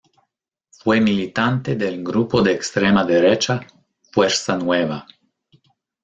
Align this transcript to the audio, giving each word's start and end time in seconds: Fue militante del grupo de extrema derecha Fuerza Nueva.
Fue 0.71 0.99
militante 0.99 1.75
del 1.75 2.03
grupo 2.03 2.41
de 2.41 2.53
extrema 2.53 3.03
derecha 3.05 3.59
Fuerza 4.11 4.57
Nueva. 4.57 5.05